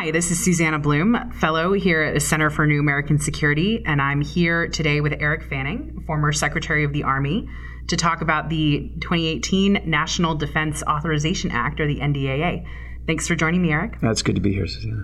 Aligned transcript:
Hi, 0.00 0.10
this 0.10 0.30
is 0.30 0.42
Susanna 0.42 0.78
Blume, 0.78 1.30
fellow 1.32 1.74
here 1.74 2.00
at 2.00 2.14
the 2.14 2.20
Center 2.20 2.48
for 2.48 2.66
New 2.66 2.80
American 2.80 3.18
Security, 3.18 3.82
and 3.84 4.00
I'm 4.00 4.22
here 4.22 4.66
today 4.66 5.02
with 5.02 5.12
Eric 5.20 5.42
Fanning, 5.42 6.04
former 6.06 6.32
Secretary 6.32 6.84
of 6.84 6.94
the 6.94 7.02
Army, 7.02 7.46
to 7.88 7.98
talk 7.98 8.22
about 8.22 8.48
the 8.48 8.94
2018 9.02 9.82
National 9.84 10.34
Defense 10.34 10.82
Authorization 10.84 11.50
Act, 11.50 11.80
or 11.80 11.86
the 11.86 12.00
NDAA. 12.00 12.64
Thanks 13.06 13.28
for 13.28 13.34
joining 13.34 13.60
me, 13.60 13.72
Eric. 13.72 14.00
That's 14.00 14.22
good 14.22 14.36
to 14.36 14.40
be 14.40 14.54
here, 14.54 14.66
Susanna. 14.66 15.02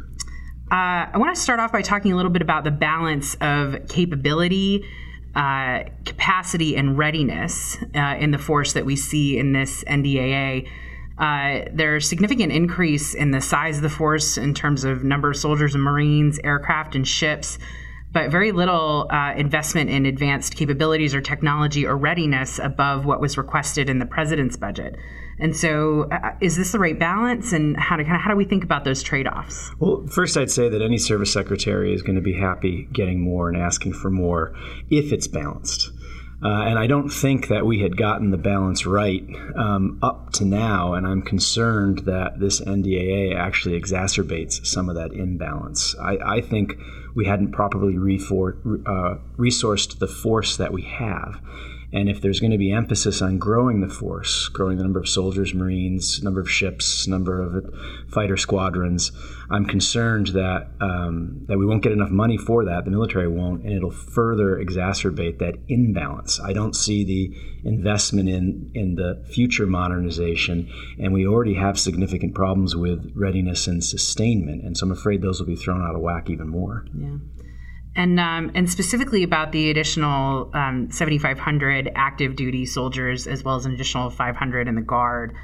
Uh, 0.72 1.12
I 1.12 1.18
want 1.18 1.36
to 1.36 1.42
start 1.42 1.60
off 1.60 1.72
by 1.72 1.82
talking 1.82 2.14
a 2.14 2.16
little 2.16 2.32
bit 2.32 2.40
about 2.40 2.64
the 2.64 2.70
balance 2.70 3.34
of 3.42 3.76
capability, 3.90 4.82
uh, 5.34 5.80
capacity, 6.06 6.74
and 6.74 6.96
readiness 6.96 7.76
uh, 7.94 8.16
in 8.18 8.30
the 8.30 8.38
force 8.38 8.72
that 8.72 8.86
we 8.86 8.96
see 8.96 9.36
in 9.36 9.52
this 9.52 9.84
NDAA. 9.84 10.66
Uh, 11.18 11.60
there's 11.72 12.08
significant 12.08 12.52
increase 12.52 13.14
in 13.14 13.30
the 13.30 13.40
size 13.40 13.76
of 13.76 13.82
the 13.82 13.90
force 13.90 14.36
in 14.36 14.52
terms 14.52 14.84
of 14.84 15.02
number 15.02 15.30
of 15.30 15.36
soldiers 15.36 15.74
and 15.74 15.82
Marines, 15.82 16.38
aircraft, 16.44 16.94
and 16.94 17.08
ships, 17.08 17.58
but 18.12 18.30
very 18.30 18.52
little 18.52 19.08
uh, 19.10 19.32
investment 19.36 19.90
in 19.90 20.06
advanced 20.06 20.56
capabilities 20.56 21.14
or 21.14 21.20
technology 21.20 21.86
or 21.86 21.96
readiness 21.96 22.58
above 22.58 23.04
what 23.04 23.20
was 23.20 23.36
requested 23.38 23.88
in 23.88 23.98
the 23.98 24.06
president's 24.06 24.56
budget. 24.56 24.96
And 25.38 25.54
so, 25.54 26.08
uh, 26.10 26.30
is 26.40 26.56
this 26.56 26.72
the 26.72 26.78
right 26.78 26.98
balance? 26.98 27.52
And 27.52 27.76
how 27.76 27.96
do 27.96 28.04
kind 28.04 28.16
of 28.16 28.22
how 28.22 28.30
do 28.30 28.36
we 28.36 28.46
think 28.46 28.64
about 28.64 28.84
those 28.84 29.02
trade-offs? 29.02 29.70
Well, 29.78 30.06
first, 30.06 30.36
I'd 30.36 30.50
say 30.50 30.68
that 30.68 30.80
any 30.80 30.96
service 30.96 31.32
secretary 31.32 31.92
is 31.94 32.02
going 32.02 32.16
to 32.16 32.22
be 32.22 32.34
happy 32.34 32.88
getting 32.92 33.20
more 33.20 33.48
and 33.48 33.56
asking 33.56 33.92
for 33.92 34.10
more 34.10 34.54
if 34.90 35.12
it's 35.12 35.26
balanced. 35.26 35.90
Uh, 36.42 36.48
and 36.48 36.78
I 36.78 36.86
don't 36.86 37.08
think 37.08 37.48
that 37.48 37.64
we 37.64 37.80
had 37.80 37.96
gotten 37.96 38.30
the 38.30 38.36
balance 38.36 38.84
right 38.84 39.24
um, 39.56 39.98
up 40.02 40.32
to 40.34 40.44
now, 40.44 40.92
and 40.92 41.06
I'm 41.06 41.22
concerned 41.22 42.00
that 42.00 42.38
this 42.38 42.60
NDAA 42.60 43.34
actually 43.34 43.80
exacerbates 43.80 44.64
some 44.66 44.90
of 44.90 44.96
that 44.96 45.12
imbalance. 45.12 45.94
I, 45.98 46.18
I 46.18 46.40
think 46.42 46.74
we 47.14 47.24
hadn't 47.24 47.52
properly 47.52 47.94
refor- 47.94 48.82
uh, 48.86 49.18
resourced 49.38 49.98
the 49.98 50.06
force 50.06 50.58
that 50.58 50.72
we 50.72 50.82
have. 50.82 51.40
And 51.92 52.08
if 52.08 52.20
there's 52.20 52.40
going 52.40 52.50
to 52.50 52.58
be 52.58 52.72
emphasis 52.72 53.22
on 53.22 53.38
growing 53.38 53.80
the 53.80 53.88
force, 53.88 54.48
growing 54.48 54.76
the 54.76 54.82
number 54.82 54.98
of 54.98 55.08
soldiers, 55.08 55.54
Marines, 55.54 56.22
number 56.22 56.40
of 56.40 56.50
ships, 56.50 57.06
number 57.06 57.40
of 57.40 57.74
fighter 58.10 58.36
squadrons, 58.36 59.12
I'm 59.50 59.66
concerned 59.66 60.28
that 60.28 60.68
um, 60.80 61.44
that 61.46 61.58
we 61.58 61.66
won't 61.66 61.82
get 61.82 61.92
enough 61.92 62.10
money 62.10 62.36
for 62.36 62.64
that. 62.64 62.84
The 62.84 62.90
military 62.90 63.28
won't, 63.28 63.62
and 63.62 63.72
it'll 63.72 63.92
further 63.92 64.56
exacerbate 64.56 65.38
that 65.38 65.54
imbalance. 65.68 66.40
I 66.40 66.52
don't 66.52 66.74
see 66.74 67.04
the 67.04 67.68
investment 67.68 68.28
in 68.28 68.70
in 68.74 68.96
the 68.96 69.24
future 69.28 69.66
modernization, 69.66 70.68
and 70.98 71.12
we 71.12 71.26
already 71.26 71.54
have 71.54 71.78
significant 71.78 72.34
problems 72.34 72.74
with 72.74 73.12
readiness 73.14 73.68
and 73.68 73.84
sustainment. 73.84 74.64
And 74.64 74.76
so 74.76 74.86
I'm 74.86 74.92
afraid 74.92 75.22
those 75.22 75.38
will 75.38 75.46
be 75.46 75.56
thrown 75.56 75.82
out 75.82 75.94
of 75.94 76.00
whack 76.00 76.28
even 76.28 76.48
more. 76.48 76.84
Yeah 76.92 77.18
and 77.96 78.20
um, 78.20 78.52
and 78.54 78.70
specifically 78.70 79.22
about 79.22 79.52
the 79.52 79.70
additional 79.70 80.50
um, 80.54 80.90
7,500 80.90 81.90
active 81.94 82.36
duty 82.36 82.66
soldiers, 82.66 83.26
as 83.26 83.42
well 83.42 83.56
as 83.56 83.64
an 83.64 83.72
additional 83.72 84.10
500 84.10 84.68
in 84.68 84.74
the 84.74 84.82
Guard. 84.82 85.34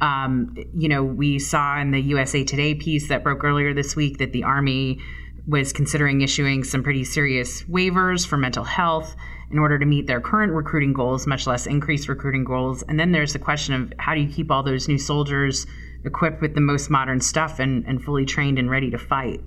Um, 0.00 0.54
you 0.74 0.88
know, 0.88 1.02
we 1.02 1.38
saw 1.38 1.80
in 1.80 1.90
the 1.90 2.00
USA 2.00 2.44
Today 2.44 2.74
piece 2.74 3.08
that 3.08 3.24
broke 3.24 3.42
earlier 3.42 3.72
this 3.72 3.96
week 3.96 4.18
that 4.18 4.32
the 4.32 4.44
Army 4.44 5.00
was 5.46 5.72
considering 5.72 6.20
issuing 6.20 6.62
some 6.62 6.82
pretty 6.82 7.04
serious 7.04 7.62
waivers 7.64 8.26
for 8.26 8.36
mental 8.36 8.64
health 8.64 9.16
in 9.50 9.58
order 9.58 9.78
to 9.78 9.86
meet 9.86 10.06
their 10.06 10.20
current 10.20 10.52
recruiting 10.52 10.92
goals, 10.92 11.26
much 11.26 11.46
less 11.46 11.66
increase 11.66 12.08
recruiting 12.08 12.44
goals. 12.44 12.82
And 12.82 12.98
then 12.98 13.12
there's 13.12 13.32
the 13.32 13.38
question 13.38 13.74
of 13.74 13.92
how 13.98 14.14
do 14.14 14.20
you 14.20 14.28
keep 14.28 14.50
all 14.50 14.62
those 14.62 14.88
new 14.88 14.98
soldiers 14.98 15.66
equipped 16.04 16.42
with 16.42 16.54
the 16.54 16.60
most 16.60 16.90
modern 16.90 17.20
stuff 17.20 17.58
and, 17.58 17.86
and 17.86 18.02
fully 18.02 18.26
trained 18.26 18.58
and 18.58 18.70
ready 18.70 18.90
to 18.90 18.98
fight? 18.98 19.40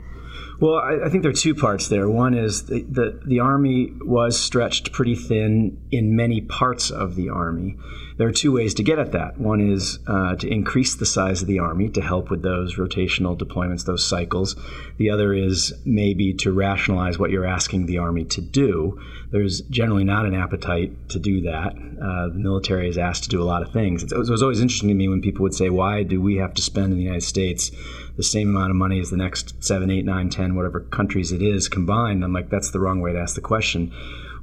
Well, 0.59 0.75
I, 0.75 1.05
I, 1.05 1.09
think 1.09 1.21
there 1.21 1.29
are 1.29 1.35
two 1.35 1.53
parts 1.53 1.87
there. 1.87 2.09
One 2.09 2.33
is 2.33 2.65
the, 2.65 2.81
the, 2.81 3.21
the 3.25 3.39
Army 3.39 3.93
was 4.01 4.39
stretched 4.39 4.91
pretty 4.91 5.15
thin 5.15 5.79
in 5.91 6.15
many 6.15 6.41
parts 6.41 6.89
of 6.89 7.15
the 7.15 7.29
Army. 7.29 7.77
There 8.17 8.27
are 8.27 8.31
two 8.31 8.51
ways 8.51 8.73
to 8.75 8.83
get 8.83 8.97
at 8.97 9.11
that. 9.11 9.39
One 9.39 9.61
is 9.61 9.99
uh, 10.07 10.35
to 10.37 10.47
increase 10.47 10.95
the 10.95 11.05
size 11.05 11.43
of 11.43 11.47
the 11.47 11.59
Army 11.59 11.89
to 11.89 12.01
help 12.01 12.31
with 12.31 12.41
those 12.41 12.75
rotational 12.77 13.37
deployments, 13.37 13.85
those 13.85 14.07
cycles. 14.07 14.55
The 14.97 15.11
other 15.11 15.31
is 15.33 15.73
maybe 15.85 16.33
to 16.35 16.51
rationalize 16.51 17.19
what 17.19 17.29
you're 17.29 17.45
asking 17.45 17.85
the 17.85 17.99
Army 17.99 18.25
to 18.25 18.41
do. 18.41 18.99
There's 19.29 19.61
generally 19.61 20.05
not 20.05 20.25
an 20.25 20.33
appetite 20.33 21.09
to 21.09 21.19
do 21.19 21.41
that. 21.41 21.75
Uh, 21.75 22.29
the 22.29 22.39
military 22.39 22.89
is 22.89 22.97
asked 22.97 23.23
to 23.23 23.29
do 23.29 23.41
a 23.41 23.45
lot 23.45 23.61
of 23.61 23.71
things. 23.71 24.01
It 24.01 24.17
was 24.17 24.41
always 24.41 24.61
interesting 24.61 24.89
to 24.89 24.95
me 24.95 25.07
when 25.07 25.21
people 25.21 25.43
would 25.43 25.53
say, 25.53 25.69
Why 25.69 26.01
do 26.01 26.19
we 26.19 26.37
have 26.37 26.55
to 26.55 26.63
spend 26.63 26.91
in 26.93 26.97
the 26.97 27.03
United 27.03 27.23
States? 27.23 27.71
the 28.17 28.23
same 28.23 28.49
amount 28.49 28.71
of 28.71 28.75
money 28.75 28.99
as 28.99 29.11
the 29.11 29.17
next 29.17 29.63
seven, 29.63 29.89
eight, 29.91 30.03
nine, 30.03 30.29
ten, 30.29 30.46
whatever 30.55 30.81
countries 30.81 31.31
it 31.31 31.41
is 31.41 31.67
combined. 31.67 32.23
I'm 32.23 32.33
like, 32.33 32.49
that's 32.49 32.71
the 32.71 32.79
wrong 32.79 33.01
way 33.01 33.13
to 33.13 33.19
ask 33.19 33.35
the 33.35 33.41
question. 33.41 33.91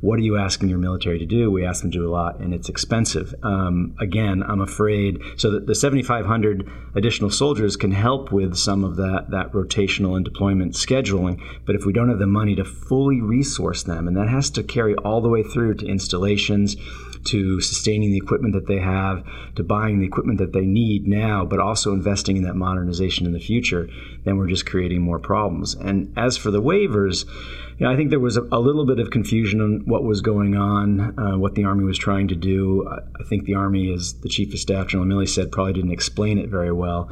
What 0.00 0.18
are 0.18 0.22
you 0.22 0.36
asking 0.36 0.68
your 0.68 0.78
military 0.78 1.18
to 1.18 1.24
do? 1.24 1.50
We 1.50 1.64
ask 1.64 1.80
them 1.80 1.90
to 1.90 1.98
do 1.98 2.06
a 2.06 2.12
lot, 2.12 2.38
and 2.38 2.52
it's 2.52 2.68
expensive. 2.68 3.34
Um, 3.42 3.96
again, 3.98 4.42
I'm 4.42 4.60
afraid. 4.60 5.18
So 5.38 5.52
that 5.52 5.66
the 5.66 5.74
7,500 5.74 6.70
additional 6.94 7.30
soldiers 7.30 7.76
can 7.76 7.90
help 7.90 8.30
with 8.30 8.54
some 8.54 8.84
of 8.84 8.96
that 8.96 9.28
that 9.30 9.52
rotational 9.52 10.14
and 10.14 10.22
deployment 10.22 10.74
scheduling. 10.74 11.40
But 11.64 11.74
if 11.74 11.86
we 11.86 11.94
don't 11.94 12.10
have 12.10 12.18
the 12.18 12.26
money 12.26 12.54
to 12.56 12.66
fully 12.66 13.22
resource 13.22 13.82
them, 13.82 14.06
and 14.06 14.14
that 14.18 14.28
has 14.28 14.50
to 14.50 14.62
carry 14.62 14.94
all 14.96 15.22
the 15.22 15.30
way 15.30 15.42
through 15.42 15.76
to 15.76 15.86
installations, 15.86 16.76
to 17.24 17.60
sustaining 17.60 18.10
the 18.10 18.16
equipment 18.16 18.54
that 18.54 18.66
they 18.66 18.78
have, 18.78 19.24
to 19.56 19.64
buying 19.64 19.98
the 19.98 20.06
equipment 20.06 20.38
that 20.38 20.52
they 20.52 20.64
need 20.64 21.06
now, 21.06 21.44
but 21.44 21.60
also 21.60 21.92
investing 21.92 22.36
in 22.36 22.42
that 22.44 22.54
modernization 22.54 23.26
in 23.26 23.32
the 23.32 23.40
future, 23.40 23.88
then 24.24 24.36
we're 24.36 24.48
just 24.48 24.66
creating 24.66 25.00
more 25.00 25.18
problems. 25.18 25.74
And 25.74 26.12
as 26.16 26.36
for 26.36 26.50
the 26.50 26.62
waivers, 26.62 27.26
you 27.78 27.86
know, 27.86 27.92
I 27.92 27.96
think 27.96 28.10
there 28.10 28.20
was 28.20 28.36
a, 28.36 28.42
a, 28.52 28.60
little 28.60 28.86
bit 28.86 29.00
of 29.00 29.10
confusion 29.10 29.60
on 29.60 29.82
what 29.84 30.04
was 30.04 30.20
going 30.20 30.56
on, 30.56 31.18
uh, 31.18 31.36
what 31.36 31.56
the 31.56 31.64
Army 31.64 31.84
was 31.84 31.98
trying 31.98 32.28
to 32.28 32.36
do. 32.36 32.86
I, 32.88 32.98
I 33.20 33.24
think 33.24 33.44
the 33.44 33.54
Army, 33.54 33.92
as 33.92 34.14
the 34.14 34.28
Chief 34.28 34.52
of 34.52 34.60
Staff, 34.60 34.88
General 34.88 35.08
Milley, 35.08 35.28
said, 35.28 35.50
probably 35.50 35.72
didn't 35.72 35.92
explain 35.92 36.38
it 36.38 36.48
very 36.48 36.72
well. 36.72 37.10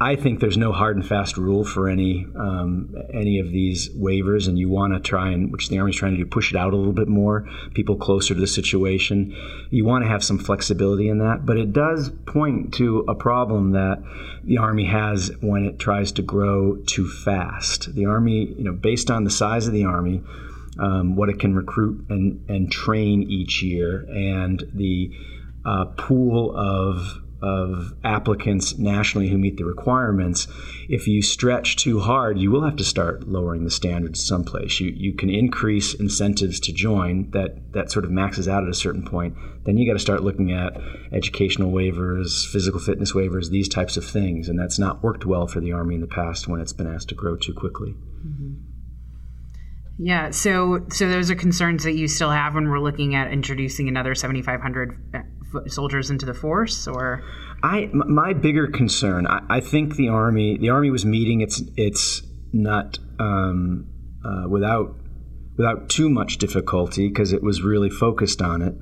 I 0.00 0.16
think 0.16 0.40
there's 0.40 0.56
no 0.56 0.72
hard 0.72 0.96
and 0.96 1.06
fast 1.06 1.36
rule 1.36 1.62
for 1.62 1.90
any 1.90 2.26
um, 2.36 2.94
any 3.12 3.38
of 3.38 3.50
these 3.50 3.90
waivers, 3.90 4.48
and 4.48 4.58
you 4.58 4.70
want 4.70 4.94
to 4.94 5.00
try 5.00 5.30
and, 5.30 5.52
which 5.52 5.68
the 5.68 5.78
Army's 5.78 5.96
trying 5.96 6.12
to 6.12 6.24
do, 6.24 6.26
push 6.26 6.52
it 6.52 6.56
out 6.56 6.72
a 6.72 6.76
little 6.76 6.94
bit 6.94 7.08
more, 7.08 7.46
people 7.74 7.96
closer 7.96 8.32
to 8.32 8.40
the 8.40 8.46
situation. 8.46 9.36
You 9.70 9.84
want 9.84 10.04
to 10.04 10.08
have 10.08 10.24
some 10.24 10.38
flexibility 10.38 11.10
in 11.10 11.18
that, 11.18 11.44
but 11.44 11.58
it 11.58 11.74
does 11.74 12.10
point 12.24 12.72
to 12.74 13.00
a 13.08 13.14
problem 13.14 13.72
that 13.72 14.02
the 14.42 14.56
Army 14.56 14.86
has 14.86 15.30
when 15.42 15.66
it 15.66 15.78
tries 15.78 16.12
to 16.12 16.22
grow 16.22 16.76
too 16.86 17.06
fast. 17.06 17.94
The 17.94 18.06
Army, 18.06 18.54
you 18.56 18.64
know, 18.64 18.72
based 18.72 19.10
on 19.10 19.24
the 19.24 19.30
size 19.30 19.66
of 19.66 19.74
the 19.74 19.84
Army, 19.84 20.22
um, 20.78 21.14
what 21.14 21.28
it 21.28 21.40
can 21.40 21.54
recruit 21.54 22.06
and, 22.08 22.42
and 22.48 22.72
train 22.72 23.22
each 23.24 23.62
year, 23.62 24.06
and 24.08 24.64
the 24.72 25.10
uh, 25.66 25.86
pool 25.96 26.56
of 26.56 27.20
of 27.40 27.92
applicants 28.02 28.76
nationally 28.78 29.28
who 29.28 29.38
meet 29.38 29.56
the 29.56 29.64
requirements, 29.64 30.48
if 30.88 31.06
you 31.06 31.22
stretch 31.22 31.76
too 31.76 32.00
hard, 32.00 32.38
you 32.38 32.50
will 32.50 32.64
have 32.64 32.76
to 32.76 32.84
start 32.84 33.28
lowering 33.28 33.64
the 33.64 33.70
standards 33.70 34.24
someplace. 34.24 34.80
You, 34.80 34.92
you 34.96 35.14
can 35.14 35.30
increase 35.30 35.94
incentives 35.94 36.58
to 36.60 36.72
join 36.72 37.30
that, 37.30 37.72
that 37.72 37.92
sort 37.92 38.04
of 38.04 38.10
maxes 38.10 38.48
out 38.48 38.64
at 38.64 38.68
a 38.68 38.74
certain 38.74 39.04
point. 39.04 39.36
Then 39.64 39.76
you 39.76 39.86
got 39.86 39.92
to 39.92 40.02
start 40.02 40.24
looking 40.24 40.52
at 40.52 40.76
educational 41.12 41.70
waivers, 41.70 42.46
physical 42.50 42.80
fitness 42.80 43.12
waivers, 43.12 43.50
these 43.50 43.68
types 43.68 43.96
of 43.96 44.04
things. 44.04 44.48
And 44.48 44.58
that's 44.58 44.78
not 44.78 45.02
worked 45.02 45.24
well 45.24 45.46
for 45.46 45.60
the 45.60 45.72
Army 45.72 45.94
in 45.94 46.00
the 46.00 46.06
past 46.06 46.48
when 46.48 46.60
it's 46.60 46.72
been 46.72 46.92
asked 46.92 47.08
to 47.10 47.14
grow 47.14 47.36
too 47.36 47.54
quickly. 47.54 47.94
Mm-hmm. 48.26 48.54
Yeah, 50.00 50.30
so 50.30 50.86
so 50.90 51.08
those 51.08 51.28
are 51.28 51.34
concerns 51.34 51.82
that 51.82 51.94
you 51.94 52.06
still 52.06 52.30
have 52.30 52.54
when 52.54 52.68
we're 52.68 52.78
looking 52.78 53.16
at 53.16 53.32
introducing 53.32 53.88
another 53.88 54.14
7,500 54.14 54.96
soldiers 55.66 56.10
into 56.10 56.26
the 56.26 56.34
force, 56.34 56.86
or 56.86 57.22
I 57.62 57.90
my 57.92 58.32
bigger 58.32 58.66
concern. 58.66 59.26
I, 59.26 59.42
I 59.48 59.60
think 59.60 59.96
the 59.96 60.08
army 60.08 60.58
the 60.58 60.70
army 60.70 60.90
was 60.90 61.04
meeting 61.04 61.40
its 61.40 61.62
its 61.76 62.22
nut 62.52 62.98
um, 63.18 63.86
uh, 64.24 64.48
without 64.48 64.94
without 65.56 65.88
too 65.88 66.08
much 66.08 66.38
difficulty 66.38 67.08
because 67.08 67.32
it 67.32 67.42
was 67.42 67.62
really 67.62 67.90
focused 67.90 68.40
on 68.40 68.62
it. 68.62 68.74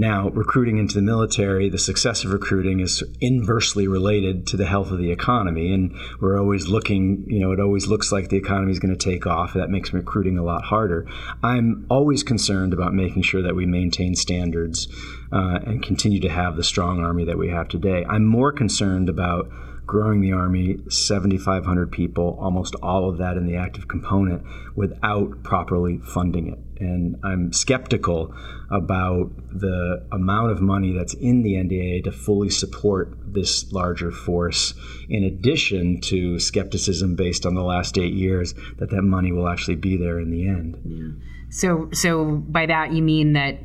Now, 0.00 0.30
recruiting 0.30 0.78
into 0.78 0.94
the 0.94 1.02
military, 1.02 1.68
the 1.68 1.78
success 1.78 2.24
of 2.24 2.32
recruiting 2.32 2.80
is 2.80 3.04
inversely 3.20 3.86
related 3.86 4.46
to 4.46 4.56
the 4.56 4.64
health 4.64 4.90
of 4.90 4.96
the 4.96 5.10
economy. 5.12 5.74
And 5.74 5.94
we're 6.22 6.40
always 6.40 6.68
looking, 6.68 7.26
you 7.26 7.38
know, 7.38 7.52
it 7.52 7.60
always 7.60 7.86
looks 7.86 8.10
like 8.10 8.30
the 8.30 8.38
economy 8.38 8.72
is 8.72 8.78
going 8.78 8.96
to 8.96 9.10
take 9.10 9.26
off. 9.26 9.52
That 9.52 9.68
makes 9.68 9.92
recruiting 9.92 10.38
a 10.38 10.42
lot 10.42 10.64
harder. 10.64 11.06
I'm 11.42 11.84
always 11.90 12.22
concerned 12.22 12.72
about 12.72 12.94
making 12.94 13.24
sure 13.24 13.42
that 13.42 13.54
we 13.54 13.66
maintain 13.66 14.14
standards 14.14 14.88
uh, 15.32 15.58
and 15.66 15.82
continue 15.82 16.20
to 16.20 16.30
have 16.30 16.56
the 16.56 16.64
strong 16.64 17.00
army 17.00 17.26
that 17.26 17.36
we 17.36 17.50
have 17.50 17.68
today. 17.68 18.02
I'm 18.08 18.24
more 18.24 18.52
concerned 18.52 19.10
about 19.10 19.50
growing 19.90 20.20
the 20.20 20.30
Army 20.30 20.78
7,500 20.88 21.90
people, 21.90 22.38
almost 22.40 22.76
all 22.76 23.10
of 23.10 23.18
that 23.18 23.36
in 23.36 23.44
the 23.44 23.56
active 23.56 23.88
component, 23.88 24.40
without 24.76 25.42
properly 25.42 25.98
funding 25.98 26.46
it. 26.46 26.58
And 26.80 27.16
I'm 27.24 27.52
skeptical 27.52 28.32
about 28.70 29.32
the 29.52 30.06
amount 30.12 30.52
of 30.52 30.60
money 30.60 30.92
that's 30.96 31.14
in 31.14 31.42
the 31.42 31.54
NDAA 31.54 32.04
to 32.04 32.12
fully 32.12 32.50
support 32.50 33.18
this 33.26 33.72
larger 33.72 34.12
force, 34.12 34.74
in 35.08 35.24
addition 35.24 36.00
to 36.02 36.38
skepticism 36.38 37.16
based 37.16 37.44
on 37.44 37.54
the 37.54 37.64
last 37.64 37.98
eight 37.98 38.14
years 38.14 38.54
that 38.78 38.90
that 38.90 39.02
money 39.02 39.32
will 39.32 39.48
actually 39.48 39.74
be 39.74 39.96
there 39.96 40.20
in 40.20 40.30
the 40.30 40.46
end. 40.46 40.80
Yeah. 40.84 41.26
So, 41.50 41.88
so 41.92 42.36
by 42.36 42.66
that 42.66 42.92
you 42.92 43.02
mean 43.02 43.32
that 43.32 43.58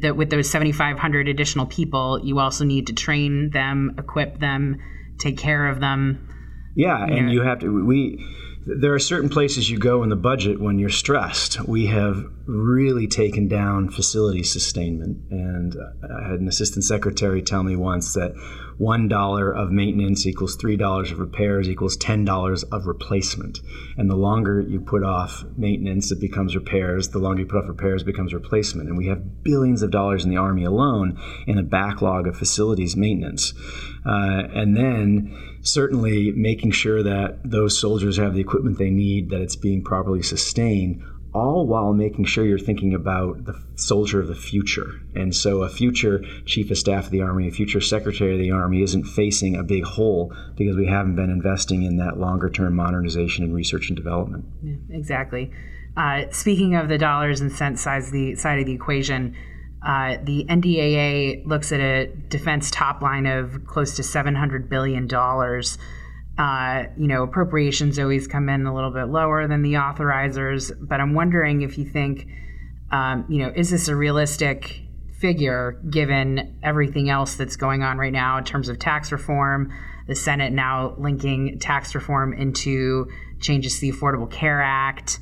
that 0.00 0.18
with 0.18 0.28
those 0.28 0.50
7,500 0.50 1.28
additional 1.28 1.64
people, 1.64 2.20
you 2.22 2.40
also 2.40 2.62
need 2.62 2.88
to 2.88 2.92
train 2.92 3.48
them, 3.48 3.94
equip 3.96 4.38
them, 4.38 4.76
take 5.18 5.38
care 5.38 5.68
of 5.68 5.80
them. 5.80 6.28
Yeah, 6.74 7.04
and 7.04 7.30
you 7.30 7.42
have 7.42 7.60
to. 7.60 7.84
We 7.84 8.24
there 8.64 8.94
are 8.94 8.98
certain 8.98 9.28
places 9.28 9.68
you 9.68 9.78
go 9.78 10.02
in 10.02 10.08
the 10.08 10.16
budget 10.16 10.60
when 10.60 10.78
you're 10.78 10.88
stressed. 10.88 11.60
We 11.66 11.86
have 11.86 12.24
really 12.46 13.06
taken 13.06 13.48
down 13.48 13.88
facility 13.88 14.42
sustainment, 14.42 15.18
and 15.30 15.76
I 16.02 16.28
had 16.28 16.40
an 16.40 16.48
assistant 16.48 16.84
secretary 16.84 17.42
tell 17.42 17.62
me 17.62 17.76
once 17.76 18.14
that 18.14 18.34
one 18.78 19.06
dollar 19.06 19.52
of 19.52 19.70
maintenance 19.70 20.26
equals 20.26 20.56
three 20.56 20.76
dollars 20.76 21.12
of 21.12 21.18
repairs 21.18 21.68
equals 21.68 21.96
ten 21.96 22.24
dollars 22.24 22.64
of 22.64 22.86
replacement. 22.86 23.60
And 23.96 24.10
the 24.10 24.16
longer 24.16 24.60
you 24.60 24.80
put 24.80 25.04
off 25.04 25.44
maintenance, 25.56 26.10
it 26.10 26.20
becomes 26.20 26.56
repairs. 26.56 27.10
The 27.10 27.18
longer 27.18 27.42
you 27.42 27.46
put 27.46 27.62
off 27.62 27.68
repairs, 27.68 28.02
becomes 28.02 28.34
replacement. 28.34 28.88
And 28.88 28.98
we 28.98 29.06
have 29.06 29.42
billions 29.44 29.82
of 29.82 29.90
dollars 29.90 30.24
in 30.24 30.30
the 30.30 30.36
Army 30.36 30.64
alone 30.64 31.20
in 31.46 31.58
a 31.58 31.62
backlog 31.62 32.26
of 32.26 32.36
facilities 32.36 32.96
maintenance. 32.96 33.52
Uh, 34.04 34.48
and 34.52 34.76
then 34.76 35.36
certainly 35.62 36.32
making 36.32 36.72
sure 36.72 37.02
that 37.02 37.38
those 37.44 37.78
soldiers 37.78 38.16
have 38.16 38.34
the 38.34 38.40
equipment 38.40 38.78
they 38.78 38.90
need, 38.90 39.30
that 39.30 39.40
it's 39.40 39.54
being 39.54 39.84
properly 39.84 40.22
sustained, 40.22 41.02
all 41.34 41.66
while 41.66 41.92
making 41.92 42.24
sure 42.24 42.44
you're 42.44 42.58
thinking 42.58 42.94
about 42.94 43.44
the 43.44 43.60
soldier 43.74 44.20
of 44.20 44.28
the 44.28 44.34
future. 44.34 45.00
And 45.14 45.34
so, 45.34 45.62
a 45.62 45.68
future 45.68 46.24
chief 46.44 46.70
of 46.70 46.78
staff 46.78 47.06
of 47.06 47.10
the 47.10 47.22
Army, 47.22 47.48
a 47.48 47.50
future 47.50 47.80
secretary 47.80 48.34
of 48.34 48.38
the 48.38 48.50
Army, 48.50 48.82
isn't 48.82 49.04
facing 49.04 49.56
a 49.56 49.62
big 49.62 49.84
hole 49.84 50.34
because 50.56 50.76
we 50.76 50.86
haven't 50.86 51.16
been 51.16 51.30
investing 51.30 51.82
in 51.82 51.96
that 51.96 52.18
longer 52.18 52.50
term 52.50 52.76
modernization 52.76 53.44
and 53.44 53.54
research 53.54 53.88
and 53.88 53.96
development. 53.96 54.44
Yeah, 54.62 54.76
exactly. 54.90 55.52
Uh, 55.96 56.22
speaking 56.30 56.74
of 56.74 56.88
the 56.88 56.98
dollars 56.98 57.40
and 57.40 57.52
cents 57.52 57.82
size 57.82 58.10
the 58.10 58.34
side 58.36 58.58
of 58.58 58.66
the 58.66 58.72
equation, 58.72 59.36
uh, 59.86 60.16
the 60.22 60.44
NDAA 60.48 61.46
looks 61.46 61.72
at 61.72 61.80
a 61.80 62.06
defense 62.06 62.70
top 62.70 63.02
line 63.02 63.26
of 63.26 63.66
close 63.66 63.96
to 63.96 64.02
$700 64.02 64.68
billion. 64.68 65.08
Uh, 66.38 66.84
you 66.96 67.06
know, 67.06 67.22
appropriations 67.22 67.98
always 67.98 68.26
come 68.26 68.48
in 68.48 68.66
a 68.66 68.74
little 68.74 68.90
bit 68.90 69.04
lower 69.04 69.46
than 69.46 69.62
the 69.62 69.74
authorizers, 69.74 70.72
but 70.80 71.00
I'm 71.00 71.14
wondering 71.14 71.62
if 71.62 71.76
you 71.76 71.84
think, 71.84 72.26
um, 72.90 73.26
you 73.28 73.38
know, 73.38 73.52
is 73.54 73.70
this 73.70 73.88
a 73.88 73.96
realistic 73.96 74.80
figure 75.18 75.80
given 75.90 76.58
everything 76.62 77.10
else 77.10 77.34
that's 77.34 77.56
going 77.56 77.82
on 77.82 77.98
right 77.98 78.12
now 78.12 78.38
in 78.38 78.44
terms 78.44 78.68
of 78.68 78.78
tax 78.78 79.12
reform? 79.12 79.72
The 80.08 80.16
Senate 80.16 80.52
now 80.52 80.94
linking 80.98 81.58
tax 81.60 81.94
reform 81.94 82.32
into 82.32 83.08
changes 83.40 83.74
to 83.74 83.80
the 83.82 83.92
Affordable 83.92 84.30
Care 84.30 84.62
Act. 84.62 85.20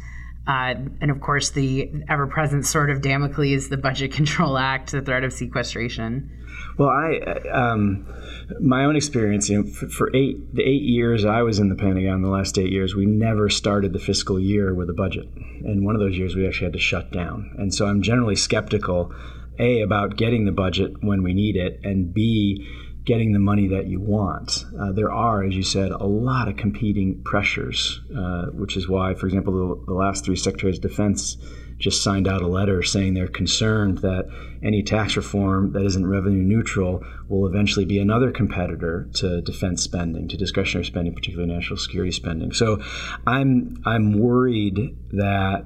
Uh, 0.50 0.74
and 1.00 1.12
of 1.12 1.20
course, 1.20 1.50
the 1.50 1.88
ever 2.08 2.26
present 2.26 2.66
sort 2.66 2.90
of 2.90 3.02
Damocles, 3.02 3.68
the 3.68 3.76
Budget 3.76 4.10
Control 4.12 4.58
Act, 4.58 4.90
the 4.90 5.00
threat 5.00 5.22
of 5.22 5.32
sequestration. 5.32 6.28
Well, 6.76 6.88
I, 6.88 7.20
um, 7.52 8.12
my 8.60 8.84
own 8.84 8.96
experience, 8.96 9.48
you 9.48 9.62
know, 9.62 9.70
for, 9.70 9.88
for, 9.88 10.16
eight 10.16 10.52
the 10.52 10.62
eight 10.62 10.82
years 10.82 11.24
I 11.24 11.42
was 11.42 11.60
in 11.60 11.68
the 11.68 11.76
Pentagon, 11.76 12.22
the 12.22 12.28
last 12.28 12.58
eight 12.58 12.72
years, 12.72 12.96
we 12.96 13.06
never 13.06 13.48
started 13.48 13.92
the 13.92 14.00
fiscal 14.00 14.40
year 14.40 14.74
with 14.74 14.90
a 14.90 14.92
budget, 14.92 15.28
and 15.64 15.84
one 15.84 15.94
of 15.94 16.00
those 16.00 16.18
years 16.18 16.34
we 16.34 16.48
actually 16.48 16.66
had 16.66 16.72
to 16.72 16.80
shut 16.80 17.12
down. 17.12 17.54
And 17.56 17.72
so 17.72 17.86
I'm 17.86 18.02
generally 18.02 18.34
skeptical, 18.34 19.14
a 19.60 19.82
about 19.82 20.16
getting 20.16 20.46
the 20.46 20.52
budget 20.52 20.94
when 21.00 21.22
we 21.22 21.32
need 21.32 21.54
it, 21.54 21.78
and 21.84 22.12
b 22.12 22.66
getting 23.10 23.32
the 23.32 23.40
money 23.40 23.66
that 23.66 23.88
you 23.88 23.98
want. 23.98 24.64
Uh, 24.80 24.92
there 24.92 25.10
are, 25.10 25.42
as 25.42 25.56
you 25.56 25.64
said, 25.64 25.90
a 25.90 26.06
lot 26.06 26.46
of 26.46 26.56
competing 26.56 27.20
pressures, 27.24 28.00
uh, 28.16 28.46
which 28.52 28.76
is 28.76 28.88
why, 28.88 29.14
for 29.14 29.26
example, 29.26 29.52
the, 29.52 29.86
the, 29.86 29.94
last 29.94 30.24
three 30.24 30.36
secretaries 30.36 30.76
of 30.76 30.82
defense 30.82 31.36
just 31.76 32.04
signed 32.04 32.28
out 32.28 32.40
a 32.40 32.46
letter 32.46 32.84
saying 32.84 33.14
they're 33.14 33.26
concerned 33.26 33.98
that 33.98 34.28
any 34.62 34.80
tax 34.84 35.16
reform 35.16 35.72
that 35.72 35.84
isn't 35.84 36.06
revenue 36.06 36.44
neutral 36.44 37.02
will 37.28 37.48
eventually 37.48 37.84
be 37.84 37.98
another 37.98 38.30
competitor 38.30 39.08
to 39.12 39.40
defense 39.40 39.82
spending, 39.82 40.28
to 40.28 40.36
discretionary 40.36 40.84
spending, 40.84 41.12
particularly 41.12 41.52
national 41.52 41.78
security 41.78 42.12
spending. 42.12 42.52
So 42.52 42.80
I'm 43.26 43.82
I'm 43.84 44.20
worried 44.20 44.96
that 45.10 45.64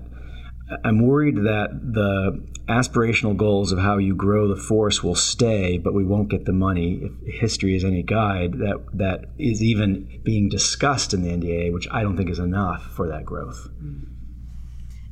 I'm 0.83 1.07
worried 1.07 1.37
that 1.37 1.69
the 1.83 2.47
aspirational 2.69 3.37
goals 3.37 3.73
of 3.73 3.79
how 3.79 3.99
you 3.99 4.15
grow 4.15 4.49
the 4.49 4.61
force 4.61 5.03
will 5.03 5.15
stay, 5.15 5.77
but 5.77 5.93
we 5.93 6.05
won't 6.05 6.31
get 6.31 6.47
the 6.47 6.53
money. 6.53 7.03
If 7.03 7.41
history 7.41 7.77
is 7.77 7.85
any 7.85 8.03
guide, 8.03 8.55
that 8.55 8.85
that 8.95 9.27
is 9.39 9.63
even 9.63 10.21
being 10.25 10.49
discussed 10.49 11.13
in 11.13 11.23
the 11.23 11.31
NDA, 11.31 11.73
which 11.73 11.87
I 11.91 12.03
don't 12.03 12.17
think 12.17 12.31
is 12.31 12.39
enough 12.39 12.83
for 12.95 13.09
that 13.09 13.25
growth. 13.27 13.69
Mm-hmm. 13.83 14.11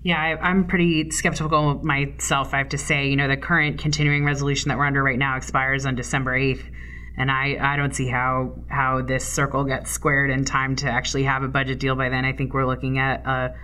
Yeah, 0.04 0.20
I, 0.20 0.50
am 0.50 0.66
pretty 0.66 1.10
skeptical 1.10 1.74
myself. 1.84 2.52
I 2.52 2.58
have 2.58 2.70
to 2.70 2.78
say, 2.78 3.06
you 3.06 3.14
know, 3.14 3.28
the 3.28 3.36
current 3.36 3.78
continuing 3.78 4.24
resolution 4.24 4.68
that 4.70 4.78
we're 4.78 4.86
under 4.86 5.02
right 5.02 5.18
now 5.18 5.36
expires 5.36 5.86
on 5.86 5.94
December 5.94 6.36
8th, 6.36 6.64
and 7.16 7.30
I, 7.30 7.56
I 7.60 7.76
don't 7.76 7.94
see 7.94 8.08
how 8.08 8.56
how 8.68 9.02
this 9.02 9.24
circle 9.24 9.62
gets 9.64 9.90
squared 9.90 10.30
in 10.30 10.44
time 10.44 10.74
to 10.76 10.90
actually 10.90 11.22
have 11.24 11.44
a 11.44 11.48
budget 11.48 11.78
deal 11.78 11.94
by 11.94 12.08
then. 12.08 12.24
I 12.24 12.32
think 12.32 12.52
we're 12.52 12.66
looking 12.66 12.98
at 12.98 13.24
a 13.24 13.54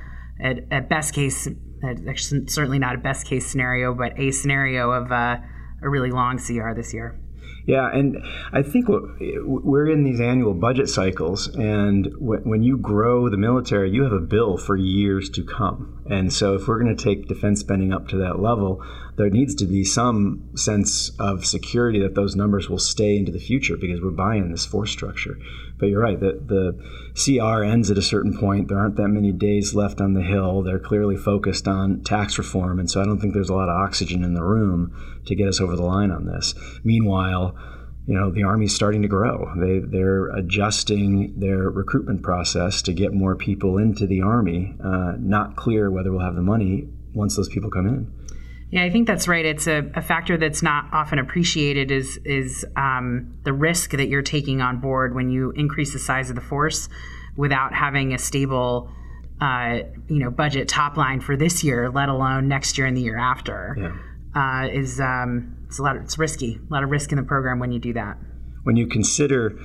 at, 0.40 0.58
at 0.70 0.88
best 0.88 1.12
case 1.12 1.49
actually 1.82 2.46
certainly 2.48 2.78
not 2.78 2.94
a 2.94 2.98
best 2.98 3.26
case 3.26 3.46
scenario, 3.46 3.94
but 3.94 4.19
a 4.19 4.30
scenario 4.30 4.90
of 4.90 5.12
uh, 5.12 5.36
a 5.82 5.88
really 5.88 6.10
long 6.10 6.38
CR 6.38 6.75
this 6.75 6.92
year. 6.92 7.19
Yeah, 7.68 7.86
and 7.92 8.24
I 8.50 8.62
think 8.62 8.86
we're 8.88 9.90
in 9.90 10.02
these 10.02 10.22
annual 10.22 10.54
budget 10.54 10.88
cycles, 10.88 11.48
and 11.48 12.08
when 12.18 12.62
you 12.62 12.78
grow 12.78 13.28
the 13.28 13.36
military, 13.36 13.90
you 13.90 14.04
have 14.04 14.12
a 14.12 14.20
bill 14.20 14.56
for 14.56 14.74
years 14.74 15.28
to 15.28 15.44
come. 15.44 16.02
And 16.08 16.32
so, 16.32 16.54
if 16.54 16.66
we're 16.66 16.82
going 16.82 16.96
to 16.96 17.04
take 17.04 17.28
defense 17.28 17.60
spending 17.60 17.92
up 17.92 18.08
to 18.08 18.16
that 18.16 18.40
level, 18.40 18.82
there 19.18 19.28
needs 19.28 19.54
to 19.56 19.66
be 19.66 19.84
some 19.84 20.48
sense 20.56 21.10
of 21.18 21.44
security 21.44 22.00
that 22.00 22.14
those 22.14 22.34
numbers 22.34 22.70
will 22.70 22.78
stay 22.78 23.18
into 23.18 23.32
the 23.32 23.38
future 23.38 23.76
because 23.76 24.00
we're 24.00 24.12
buying 24.12 24.50
this 24.50 24.64
force 24.64 24.90
structure. 24.90 25.36
But 25.78 25.90
you're 25.90 26.00
right, 26.00 26.18
the, 26.18 26.40
the 26.46 26.80
CR 27.14 27.64
ends 27.64 27.90
at 27.90 27.98
a 27.98 28.02
certain 28.02 28.38
point. 28.38 28.68
There 28.68 28.78
aren't 28.78 28.96
that 28.96 29.08
many 29.08 29.30
days 29.30 29.74
left 29.74 30.00
on 30.00 30.14
the 30.14 30.22
Hill. 30.22 30.62
They're 30.62 30.78
clearly 30.78 31.18
focused 31.18 31.68
on 31.68 32.02
tax 32.02 32.38
reform, 32.38 32.78
and 32.78 32.90
so 32.90 33.02
I 33.02 33.04
don't 33.04 33.20
think 33.20 33.34
there's 33.34 33.50
a 33.50 33.54
lot 33.54 33.68
of 33.68 33.76
oxygen 33.76 34.24
in 34.24 34.32
the 34.32 34.42
room 34.42 35.17
to 35.28 35.34
get 35.34 35.48
us 35.48 35.60
over 35.60 35.76
the 35.76 35.82
line 35.82 36.10
on 36.10 36.26
this. 36.26 36.54
Meanwhile, 36.84 37.56
you 38.06 38.14
know 38.14 38.30
the 38.30 38.42
army's 38.42 38.75
starting 38.75 39.02
to 39.02 39.08
grow 39.08 39.52
they, 39.58 39.80
they're 39.80 40.28
adjusting 40.28 41.38
their 41.38 41.69
recruitment 41.69 42.22
process 42.22 42.80
to 42.80 42.94
get 42.94 43.12
more 43.12 43.36
people 43.36 43.76
into 43.76 44.06
the 44.06 44.22
army 44.22 44.75
uh, 44.82 45.12
not 45.19 45.56
clear 45.56 45.90
whether 45.90 46.11
we'll 46.11 46.25
have 46.25 46.35
the 46.35 46.40
money 46.40 46.88
once 47.12 47.37
those 47.37 47.50
people 47.50 47.70
come 47.70 47.87
in 47.87 48.11
yeah, 48.70 48.85
I 48.85 48.90
think 48.90 49.06
that's 49.06 49.26
right. 49.26 49.44
It's 49.44 49.66
a, 49.66 49.90
a 49.94 50.02
factor 50.02 50.37
that's 50.37 50.62
not 50.62 50.92
often 50.92 51.18
appreciated 51.18 51.90
is 51.90 52.18
is 52.25 52.66
um, 52.76 53.38
the 53.44 53.52
risk 53.52 53.92
that 53.92 54.08
you're 54.08 54.23
taking 54.23 54.61
on 54.61 54.78
board 54.78 55.14
when 55.14 55.30
you 55.30 55.52
increase 55.52 55.94
the 55.94 55.99
size 55.99 56.28
of 56.28 56.37
the 56.37 56.42
force 56.42 56.88
without 57.35 57.73
having 57.73 58.12
a 58.12 58.18
stable, 58.18 58.90
uh, 59.40 59.78
you 60.08 60.18
know, 60.18 60.30
budget 60.30 60.68
top 60.68 60.99
line 60.99 61.20
for 61.20 61.35
this 61.35 61.64
year, 61.64 61.88
let 61.88 62.11
alone 62.11 62.47
next 62.47 62.76
year 62.76 62.87
and 62.87 62.94
the 62.94 63.00
year 63.00 63.16
after. 63.16 63.75
Yeah. 63.78 63.97
Uh, 64.38 64.68
is 64.73 65.00
um, 65.00 65.57
it's 65.66 65.80
a 65.80 65.83
lot. 65.83 65.97
Of, 65.97 66.04
it's 66.04 66.16
risky. 66.16 66.61
A 66.71 66.73
lot 66.73 66.85
of 66.85 66.90
risk 66.90 67.11
in 67.11 67.16
the 67.16 67.25
program 67.25 67.59
when 67.59 67.73
you 67.73 67.80
do 67.80 67.92
that. 67.95 68.18
When 68.62 68.76
you 68.76 68.87
consider 68.87 69.59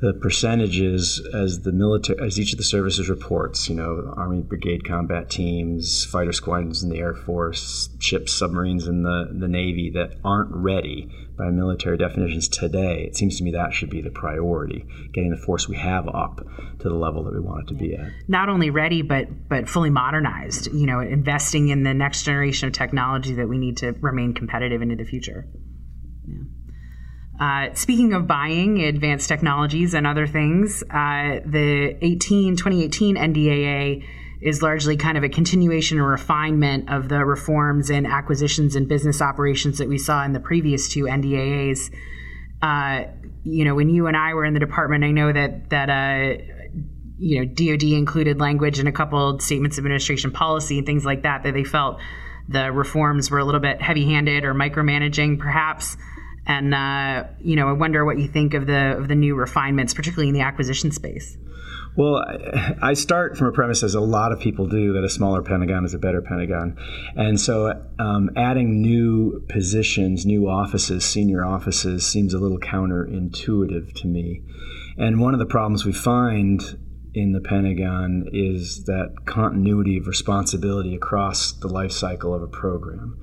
the 0.00 0.12
percentages 0.14 1.26
as 1.34 1.62
the 1.62 1.72
military 1.72 2.18
as 2.24 2.38
each 2.38 2.52
of 2.52 2.58
the 2.58 2.64
services 2.64 3.08
reports 3.08 3.68
you 3.68 3.74
know 3.74 4.12
army 4.16 4.40
brigade 4.40 4.86
combat 4.86 5.28
teams 5.28 6.04
fighter 6.04 6.32
squadrons 6.32 6.82
in 6.82 6.88
the 6.88 6.98
air 6.98 7.14
force 7.14 7.88
ships 7.98 8.32
submarines 8.32 8.86
in 8.86 9.02
the, 9.02 9.28
the 9.32 9.48
navy 9.48 9.90
that 9.90 10.14
aren't 10.24 10.50
ready 10.52 11.10
by 11.36 11.50
military 11.50 11.96
definitions 11.96 12.48
today 12.48 13.04
it 13.08 13.16
seems 13.16 13.38
to 13.38 13.44
me 13.44 13.50
that 13.50 13.72
should 13.72 13.90
be 13.90 14.00
the 14.00 14.10
priority 14.10 14.84
getting 15.12 15.30
the 15.30 15.36
force 15.36 15.68
we 15.68 15.76
have 15.76 16.08
up 16.08 16.46
to 16.78 16.88
the 16.88 16.94
level 16.94 17.24
that 17.24 17.34
we 17.34 17.40
want 17.40 17.62
it 17.62 17.68
to 17.68 17.74
be 17.74 17.94
at 17.94 18.08
not 18.28 18.48
only 18.48 18.70
ready 18.70 19.02
but 19.02 19.26
but 19.48 19.68
fully 19.68 19.90
modernized 19.90 20.72
you 20.72 20.86
know 20.86 21.00
investing 21.00 21.68
in 21.68 21.82
the 21.82 21.94
next 21.94 22.22
generation 22.22 22.68
of 22.68 22.74
technology 22.74 23.34
that 23.34 23.48
we 23.48 23.58
need 23.58 23.76
to 23.76 23.92
remain 24.00 24.34
competitive 24.34 24.82
into 24.82 24.96
the 24.96 25.04
future. 25.04 25.46
Uh, 27.40 27.72
speaking 27.74 28.12
of 28.12 28.26
buying 28.26 28.80
advanced 28.80 29.28
technologies 29.28 29.94
and 29.94 30.06
other 30.06 30.26
things, 30.26 30.82
uh, 30.90 31.38
the 31.46 31.96
18, 32.02 32.56
2018 32.56 33.16
NDAA 33.16 34.04
is 34.40 34.62
largely 34.62 34.96
kind 34.96 35.16
of 35.16 35.24
a 35.24 35.28
continuation 35.28 35.98
or 35.98 36.08
refinement 36.08 36.90
of 36.90 37.08
the 37.08 37.24
reforms 37.24 37.90
and 37.90 38.06
acquisitions 38.06 38.74
and 38.76 38.88
business 38.88 39.20
operations 39.20 39.78
that 39.78 39.88
we 39.88 39.98
saw 39.98 40.24
in 40.24 40.32
the 40.32 40.40
previous 40.40 40.88
two 40.88 41.04
NDAAs. 41.04 41.92
Uh, 42.62 43.04
you 43.44 43.64
know, 43.64 43.74
when 43.74 43.88
you 43.88 44.06
and 44.06 44.16
I 44.16 44.34
were 44.34 44.44
in 44.44 44.54
the 44.54 44.60
department, 44.60 45.04
I 45.04 45.10
know 45.10 45.32
that 45.32 45.70
that 45.70 45.90
uh, 45.90 46.42
you 47.18 47.40
know 47.40 47.44
DoD 47.44 47.84
included 47.84 48.40
language 48.40 48.78
in 48.78 48.86
a 48.86 48.92
couple 48.92 49.38
statements 49.40 49.78
of 49.78 49.84
administration 49.84 50.30
policy 50.30 50.78
and 50.78 50.86
things 50.86 51.04
like 51.04 51.22
that 51.22 51.44
that 51.44 51.54
they 51.54 51.64
felt 51.64 52.00
the 52.48 52.72
reforms 52.72 53.30
were 53.30 53.38
a 53.38 53.44
little 53.44 53.60
bit 53.60 53.82
heavy-handed 53.82 54.44
or 54.44 54.54
micromanaging, 54.54 55.38
perhaps. 55.38 55.96
And 56.48 56.74
uh, 56.74 57.24
you 57.40 57.54
know, 57.54 57.68
I 57.68 57.72
wonder 57.72 58.04
what 58.04 58.18
you 58.18 58.26
think 58.26 58.54
of 58.54 58.66
the 58.66 58.96
of 58.96 59.06
the 59.06 59.14
new 59.14 59.36
refinements, 59.36 59.94
particularly 59.94 60.28
in 60.28 60.34
the 60.34 60.40
acquisition 60.40 60.90
space. 60.90 61.36
Well, 61.98 62.24
I 62.80 62.94
start 62.94 63.36
from 63.36 63.48
a 63.48 63.52
premise, 63.52 63.82
as 63.82 63.96
a 63.96 64.00
lot 64.00 64.30
of 64.30 64.38
people 64.38 64.68
do, 64.68 64.92
that 64.92 65.02
a 65.02 65.08
smaller 65.08 65.42
Pentagon 65.42 65.84
is 65.84 65.94
a 65.94 65.98
better 65.98 66.22
Pentagon. 66.22 66.76
And 67.16 67.40
so 67.40 67.72
um, 67.98 68.30
adding 68.36 68.80
new 68.80 69.44
positions, 69.48 70.24
new 70.24 70.48
offices, 70.48 71.04
senior 71.04 71.44
offices, 71.44 72.06
seems 72.06 72.34
a 72.34 72.38
little 72.38 72.60
counterintuitive 72.60 73.94
to 73.94 74.06
me. 74.06 74.42
And 74.96 75.20
one 75.20 75.34
of 75.34 75.40
the 75.40 75.46
problems 75.46 75.84
we 75.84 75.92
find 75.92 76.62
in 77.14 77.32
the 77.32 77.40
Pentagon 77.40 78.28
is 78.32 78.84
that 78.84 79.26
continuity 79.26 79.98
of 79.98 80.06
responsibility 80.06 80.94
across 80.94 81.52
the 81.52 81.68
life 81.68 81.90
cycle 81.90 82.32
of 82.32 82.42
a 82.42 82.48
program. 82.48 83.18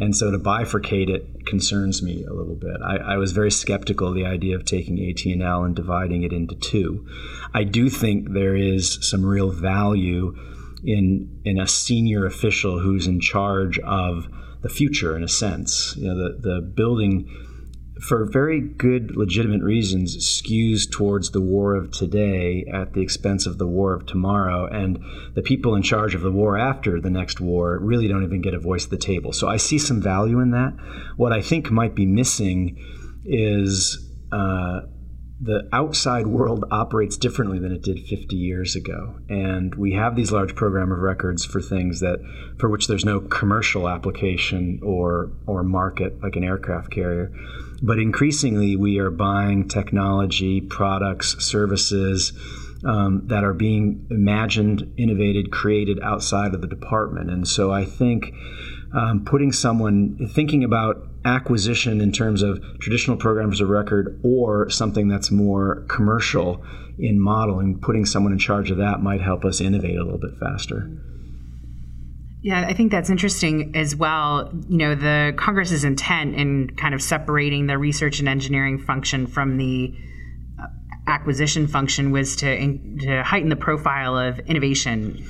And 0.00 0.16
so 0.16 0.30
to 0.30 0.38
bifurcate 0.38 1.10
it 1.10 1.46
concerns 1.46 2.02
me 2.02 2.24
a 2.24 2.32
little 2.32 2.54
bit. 2.54 2.76
I, 2.82 2.96
I, 2.96 3.16
was 3.18 3.32
very 3.32 3.50
skeptical 3.50 4.08
of 4.08 4.14
the 4.14 4.24
idea 4.24 4.56
of 4.56 4.64
taking 4.64 4.98
AT&L 4.98 5.62
and 5.62 5.76
dividing 5.76 6.22
it 6.22 6.32
into 6.32 6.54
two. 6.54 7.06
I 7.52 7.64
do 7.64 7.90
think 7.90 8.32
there 8.32 8.56
is 8.56 8.98
some 9.02 9.24
real 9.26 9.50
value 9.50 10.34
in 10.82 11.42
in 11.44 11.60
a 11.60 11.66
senior 11.66 12.24
official 12.24 12.78
who's 12.78 13.06
in 13.06 13.20
charge 13.20 13.78
of 13.80 14.26
the 14.62 14.70
future 14.70 15.14
in 15.14 15.22
a 15.22 15.28
sense. 15.28 15.94
You 15.98 16.08
know, 16.08 16.16
the, 16.16 16.38
the 16.38 16.60
building 16.62 17.28
for 18.00 18.24
very 18.24 18.60
good, 18.60 19.16
legitimate 19.16 19.62
reasons, 19.62 20.16
skews 20.16 20.90
towards 20.90 21.30
the 21.30 21.40
war 21.40 21.74
of 21.74 21.90
today 21.90 22.64
at 22.72 22.94
the 22.94 23.00
expense 23.00 23.46
of 23.46 23.58
the 23.58 23.66
war 23.66 23.94
of 23.94 24.06
tomorrow. 24.06 24.66
And 24.66 25.02
the 25.34 25.42
people 25.42 25.74
in 25.74 25.82
charge 25.82 26.14
of 26.14 26.22
the 26.22 26.32
war 26.32 26.56
after 26.56 27.00
the 27.00 27.10
next 27.10 27.40
war 27.40 27.78
really 27.78 28.08
don't 28.08 28.24
even 28.24 28.40
get 28.40 28.54
a 28.54 28.58
voice 28.58 28.84
at 28.84 28.90
the 28.90 28.96
table. 28.96 29.32
So 29.32 29.48
I 29.48 29.58
see 29.58 29.78
some 29.78 30.00
value 30.00 30.40
in 30.40 30.50
that. 30.52 30.74
What 31.16 31.32
I 31.32 31.42
think 31.42 31.70
might 31.70 31.94
be 31.94 32.06
missing 32.06 32.76
is. 33.24 34.06
Uh, 34.32 34.82
the 35.42 35.66
outside 35.72 36.26
world 36.26 36.64
operates 36.70 37.16
differently 37.16 37.58
than 37.58 37.72
it 37.72 37.82
did 37.82 37.98
50 37.98 38.36
years 38.36 38.76
ago 38.76 39.14
and 39.28 39.74
we 39.74 39.94
have 39.94 40.14
these 40.14 40.30
large 40.30 40.54
program 40.54 40.92
of 40.92 40.98
records 40.98 41.44
for 41.44 41.62
things 41.62 42.00
that 42.00 42.18
for 42.58 42.68
which 42.68 42.88
there's 42.88 43.04
no 43.04 43.20
commercial 43.20 43.88
application 43.88 44.78
or 44.82 45.32
or 45.46 45.62
market 45.62 46.22
like 46.22 46.36
an 46.36 46.44
aircraft 46.44 46.90
carrier 46.90 47.32
but 47.82 47.98
increasingly, 47.98 48.76
we 48.76 48.98
are 48.98 49.10
buying 49.10 49.68
technology, 49.68 50.60
products, 50.60 51.42
services 51.44 52.32
um, 52.84 53.26
that 53.26 53.42
are 53.42 53.54
being 53.54 54.06
imagined, 54.10 54.92
innovated, 54.96 55.50
created 55.50 55.98
outside 56.02 56.54
of 56.54 56.60
the 56.60 56.66
department. 56.66 57.30
And 57.30 57.48
so 57.48 57.72
I 57.72 57.84
think 57.84 58.34
um, 58.92 59.24
putting 59.24 59.52
someone 59.52 60.28
thinking 60.28 60.64
about 60.64 61.06
acquisition 61.24 62.00
in 62.00 62.12
terms 62.12 62.42
of 62.42 62.62
traditional 62.80 63.16
programs 63.16 63.60
of 63.60 63.68
record 63.68 64.20
or 64.24 64.70
something 64.70 65.08
that's 65.08 65.30
more 65.30 65.84
commercial 65.88 66.64
in 66.98 67.20
modeling, 67.20 67.78
putting 67.80 68.06
someone 68.06 68.32
in 68.32 68.38
charge 68.38 68.70
of 68.70 68.78
that 68.78 69.02
might 69.02 69.20
help 69.20 69.44
us 69.44 69.60
innovate 69.60 69.96
a 69.96 70.02
little 70.02 70.18
bit 70.18 70.32
faster. 70.38 70.90
Yeah, 72.42 72.66
I 72.66 72.72
think 72.72 72.90
that's 72.90 73.10
interesting 73.10 73.76
as 73.76 73.94
well. 73.94 74.50
You 74.68 74.78
know, 74.78 74.94
the 74.94 75.34
Congress's 75.36 75.84
intent 75.84 76.34
in 76.36 76.70
kind 76.76 76.94
of 76.94 77.02
separating 77.02 77.66
the 77.66 77.76
research 77.76 78.18
and 78.18 78.28
engineering 78.28 78.78
function 78.78 79.26
from 79.26 79.58
the 79.58 79.94
uh, 80.58 80.66
acquisition 81.06 81.66
function 81.66 82.12
was 82.12 82.36
to, 82.36 82.78
to 83.00 83.22
heighten 83.22 83.50
the 83.50 83.56
profile 83.56 84.16
of 84.16 84.38
innovation 84.40 85.22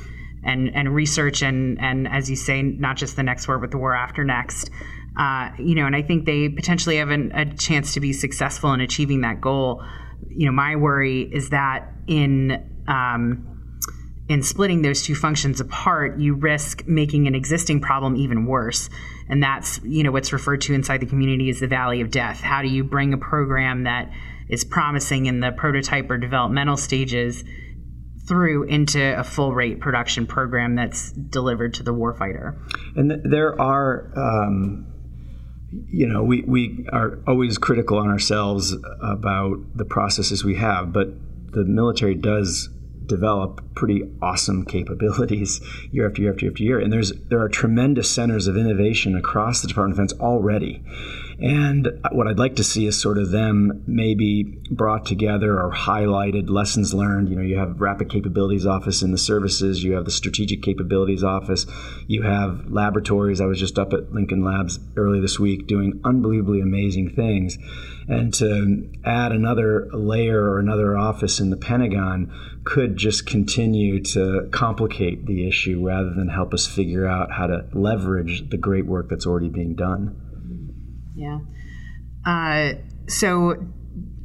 and, 0.45 0.75
and 0.75 0.95
research 0.95 1.43
and, 1.43 1.81
and, 1.81 2.07
as 2.07 2.31
you 2.31 2.37
say, 2.37 2.63
not 2.63 2.97
just 2.97 3.17
the 3.17 3.25
next 3.25 3.49
war, 3.49 3.59
but 3.59 3.73
the 3.73 3.79
war 3.79 3.95
after 3.95 4.23
next. 4.23 4.71
Uh, 5.19 5.51
you 5.59 5.75
know, 5.75 5.87
and 5.87 5.97
I 5.97 6.03
think 6.03 6.25
they 6.25 6.49
potentially 6.49 6.97
have 6.97 7.11
an, 7.11 7.33
a 7.33 7.55
chance 7.55 7.95
to 7.95 8.01
be 8.01 8.13
successful 8.13 8.73
in 8.73 8.81
achieving 8.81 9.23
that 9.23 9.41
goal. 9.41 9.83
You 10.29 10.47
know, 10.47 10.53
my 10.53 10.77
worry 10.77 11.23
is 11.23 11.51
that 11.51 11.93
in 12.07 12.83
um, 12.89 13.51
in 14.31 14.45
splitting 14.45 14.83
those 14.83 15.03
two 15.03 15.17
functions 15.17 15.61
apart, 15.61 16.21
you 16.21 16.35
risk 16.35 16.87
making 16.87 17.27
an 17.27 17.35
existing 17.35 17.81
problem 17.81 18.15
even 18.15 18.47
worse. 18.47 18.89
And 19.29 19.43
that's, 19.43 19.81
you 19.83 20.05
know, 20.05 20.13
what's 20.13 20.33
referred 20.33 20.61
to 20.63 20.73
inside 20.73 21.01
the 21.01 21.07
community 21.07 21.51
as 21.51 21.59
the 21.59 21.67
valley 21.67 22.01
of 22.01 22.13
death. 22.13 22.41
How 22.41 22.63
do 22.63 22.69
you 22.69 22.85
bring 22.85 23.13
a 23.13 23.19
program 23.19 23.85
that 23.85 24.09
is 24.49 24.65
promising 24.65 25.27
in 25.27 25.41
the 25.41 25.51
prototype 25.51 26.09
or 26.09 26.17
developmental 26.17 26.77
stages 26.77 27.43
through 28.29 28.69
into 28.69 29.19
a 29.19 29.25
full 29.25 29.53
rate 29.53 29.81
production 29.81 30.29
program 30.29 30.77
that's 30.77 31.11
delivered 31.11 31.75
to 31.75 31.83
the 31.83 31.93
warfighter? 31.93 32.57
And 32.95 33.11
th- 33.11 33.23
there 33.25 33.61
are 33.61 34.13
um, 34.17 34.87
you 35.89 36.07
know, 36.07 36.23
we, 36.23 36.43
we 36.43 36.87
are 36.93 37.19
always 37.27 37.59
critical 37.59 37.99
on 37.99 38.09
ourselves 38.09 38.75
about 39.03 39.59
the 39.75 39.85
processes 39.85 40.45
we 40.45 40.57
have, 40.57 40.93
but 40.93 41.09
the 41.53 41.65
military 41.65 42.15
does 42.15 42.69
develop 43.07 43.61
pretty 43.75 44.03
awesome 44.23 44.65
capabilities 44.65 45.61
year 45.91 46.09
after 46.09 46.23
year 46.23 46.33
after 46.33 46.45
year 46.45 46.53
after 46.53 46.63
year. 46.63 46.81
And 46.81 46.93
there's 46.93 47.13
there 47.29 47.41
are 47.41 47.49
tremendous 47.49 48.11
centers 48.11 48.47
of 48.47 48.57
innovation 48.57 49.17
across 49.17 49.61
the 49.61 49.69
Department 49.69 49.99
of 49.99 50.09
Defense 50.09 50.21
already. 50.21 50.83
And 51.41 51.89
what 52.13 52.29
I'd 52.29 52.39
like 52.39 52.57
to 52.57 52.65
see 52.65 52.87
is 52.87 53.01
sort 53.01 53.17
of 53.17 53.31
them 53.31 53.83
maybe 53.87 54.45
brought 54.71 55.07
together 55.07 55.59
or 55.59 55.73
highlighted 55.73 56.51
lessons 56.51 56.93
learned. 56.93 57.31
You 57.31 57.37
know, 57.37 57.43
you 57.43 57.57
have 57.59 57.81
Rapid 57.81 58.11
Capabilities 58.11 58.67
Office 58.67 59.01
in 59.01 59.11
the 59.11 59.19
services, 59.19 59.83
you 59.83 59.95
have 59.95 60.05
the 60.05 60.11
Strategic 60.11 60.63
Capabilities 60.63 61.25
Office, 61.25 61.65
you 62.07 62.23
have 62.23 62.71
laboratories. 62.71 63.41
I 63.41 63.47
was 63.47 63.59
just 63.59 63.79
up 63.79 63.95
at 63.95 64.13
Lincoln 64.13 64.45
Labs 64.45 64.79
early 64.97 65.21
this 65.21 65.41
week 65.41 65.67
doing 65.67 66.01
unbelievably 66.05 66.61
amazing 66.61 67.15
things. 67.15 67.57
And 68.07 68.35
to 68.35 68.91
add 69.05 69.33
another 69.33 69.89
layer 69.93 70.43
or 70.43 70.59
another 70.59 70.99
office 70.99 71.41
in 71.41 71.49
the 71.49 71.57
Pentagon 71.57 72.33
could 72.65 72.99
just 72.99 73.25
continue 73.25 74.03
to 74.03 74.49
complicate 74.53 75.25
the 75.25 75.49
issue 75.49 75.87
rather 75.87 76.13
than 76.13 76.29
help 76.29 76.53
us 76.53 76.67
figure 76.67 77.07
out 77.07 77.33
how 77.33 77.47
to 77.47 77.67
leverage 77.73 78.51
the 78.51 78.59
great 78.59 78.85
work 78.85 79.09
that's 79.09 79.27
already 79.27 79.49
being 79.49 79.75
done. 79.75 80.30
Yeah. 81.21 81.41
Uh, 82.25 82.73
so 83.09 83.57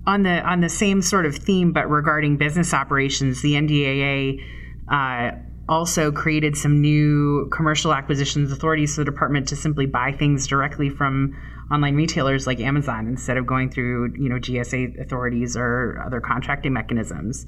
on 0.07 0.23
the 0.23 0.41
on 0.41 0.61
the 0.61 0.69
same 0.69 1.01
sort 1.01 1.25
of 1.25 1.35
theme, 1.35 1.73
but 1.73 1.89
regarding 1.89 2.37
business 2.37 2.73
operations, 2.73 3.41
the 3.41 3.53
NDAA 3.53 4.41
uh, 4.89 5.31
also 5.67 6.11
created 6.11 6.55
some 6.55 6.79
new 6.79 7.49
commercial 7.51 7.93
acquisitions 7.93 8.51
authorities 8.51 8.95
for 8.95 9.01
the 9.01 9.11
department 9.11 9.47
to 9.49 9.55
simply 9.55 9.85
buy 9.85 10.11
things 10.11 10.47
directly 10.47 10.89
from 10.89 11.35
online 11.71 11.95
retailers 11.95 12.47
like 12.47 12.59
Amazon 12.59 13.07
instead 13.07 13.37
of 13.37 13.45
going 13.45 13.69
through 13.69 14.13
you 14.17 14.29
know 14.29 14.35
GSA 14.35 15.01
authorities 15.01 15.57
or 15.57 16.01
other 16.05 16.21
contracting 16.21 16.71
mechanisms. 16.71 17.45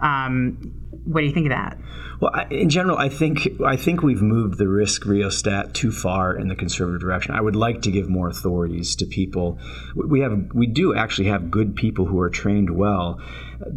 Um, 0.00 0.80
what 1.04 1.20
do 1.20 1.26
you 1.26 1.32
think 1.32 1.46
of 1.46 1.50
that? 1.50 1.78
Well, 2.20 2.30
I, 2.34 2.44
in 2.50 2.68
general, 2.68 2.98
I 2.98 3.08
think 3.08 3.48
I 3.64 3.76
think 3.76 4.02
we've 4.02 4.20
moved 4.20 4.58
the 4.58 4.68
risk 4.68 5.06
rheostat 5.06 5.72
too 5.72 5.90
far 5.90 6.36
in 6.36 6.48
the 6.48 6.54
conservative 6.54 7.00
direction. 7.00 7.34
I 7.34 7.40
would 7.40 7.56
like 7.56 7.82
to 7.82 7.90
give 7.90 8.08
more 8.08 8.28
authorities 8.28 8.94
to 8.96 9.06
people. 9.06 9.58
We 9.94 10.20
have 10.20 10.50
we 10.54 10.66
do 10.66 10.94
actually 10.94 11.28
have 11.28 11.50
good 11.50 11.74
people 11.74 12.04
who 12.04 12.20
are 12.20 12.28
trained 12.28 12.76
well, 12.76 13.20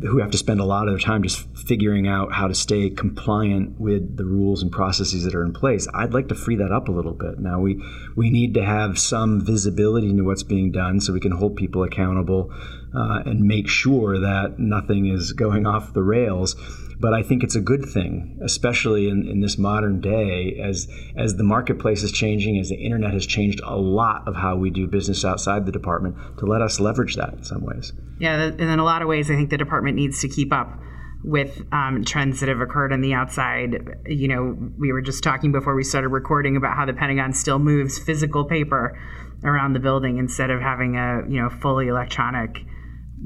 who 0.02 0.20
have 0.20 0.32
to 0.32 0.38
spend 0.38 0.60
a 0.60 0.66
lot 0.66 0.88
of 0.88 0.94
their 0.94 1.00
time 1.00 1.24
just 1.24 1.48
figuring 1.56 2.08
out 2.08 2.34
how 2.34 2.48
to 2.48 2.54
stay 2.54 2.90
compliant 2.90 3.80
with 3.80 4.18
the 4.18 4.26
rules 4.26 4.62
and 4.62 4.72
processes 4.72 5.24
that 5.24 5.34
are 5.34 5.46
in 5.46 5.54
place. 5.54 5.88
I'd 5.94 6.14
like 6.14 6.28
to 6.28 6.36
free 6.36 6.58
that 6.58 6.72
up 6.72 6.90
a 6.90 6.92
little 6.92 7.14
bit. 7.14 7.40
Now 7.40 7.62
we 7.62 7.82
we 8.16 8.30
need 8.30 8.54
to 8.56 8.66
have 8.66 9.00
some 9.00 9.46
visibility 9.46 10.10
into 10.10 10.26
what's 10.26 10.44
being 10.44 10.72
done 10.72 11.00
so 11.00 11.14
we 11.14 11.22
can 11.22 11.32
hold 11.32 11.56
people 11.56 11.84
accountable 11.84 12.52
uh, 12.96 13.24
and 13.26 13.42
make 13.42 13.68
sure 13.68 14.20
that 14.20 14.60
nothing 14.60 15.08
is 15.08 15.34
going 15.34 15.66
off 15.66 15.94
the 15.94 16.04
rails. 16.14 16.56
But 17.00 17.14
I 17.14 17.22
think 17.24 17.44
it's 17.44 17.56
a 17.56 17.62
good 17.62 17.86
thing, 17.86 18.40
especially 18.42 19.10
in, 19.10 19.28
in 19.28 19.42
this 19.42 19.58
modern 19.58 20.00
day, 20.00 20.60
as 20.64 20.88
as 21.18 21.36
the 21.36 21.44
marketplace 21.44 22.02
is 22.04 22.12
changing, 22.12 22.58
as 22.60 22.70
the 22.70 22.76
internet 22.76 23.14
has 23.14 23.26
changed 23.26 23.60
a 23.66 23.76
lot 23.76 24.28
of 24.28 24.36
how 24.36 24.56
we 24.56 24.70
do 24.70 24.88
business 24.88 25.26
outside 25.26 25.66
the 25.66 25.72
department, 25.72 26.16
to 26.40 26.46
let 26.46 26.62
us 26.62 26.80
leverage 26.80 27.16
that 27.16 27.34
in 27.34 27.44
some 27.44 27.64
ways. 27.66 27.92
Yeah, 28.20 28.44
and 28.44 28.62
in 28.62 28.80
a 28.80 28.86
lot 28.86 29.02
of 29.02 29.08
ways, 29.08 29.30
I 29.30 29.36
think 29.36 29.50
the 29.50 29.58
department 29.58 29.96
needs 29.98 30.22
to 30.22 30.30
keep 30.30 30.54
up 30.54 30.80
with 31.24 31.62
um, 31.72 32.04
trends 32.06 32.40
that 32.42 32.50
have 32.50 32.62
occurred 32.62 32.94
on 32.94 33.02
the 33.02 33.14
outside. 33.14 33.76
You 34.06 34.28
know, 34.28 34.58
we 34.78 34.92
were 34.92 35.02
just 35.02 35.24
talking 35.24 35.52
before 35.52 35.76
we 35.76 35.84
started 35.84 36.10
recording 36.10 36.56
about 36.56 36.76
how 36.78 36.86
the 36.86 36.94
Pentagon 36.94 37.34
still 37.34 37.60
moves 37.60 37.98
physical 37.98 38.46
paper 38.46 38.98
around 39.44 39.74
the 39.74 39.80
building 39.80 40.18
instead 40.20 40.50
of 40.50 40.62
having 40.62 40.96
a 40.96 41.22
you 41.28 41.42
know 41.42 41.50
fully 41.50 41.88
electronic 41.88 42.60